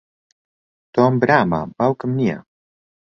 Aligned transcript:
تۆم 0.93 1.13
برامە، 1.21 1.61
باوکم 1.77 2.11
نییە. 2.17 2.39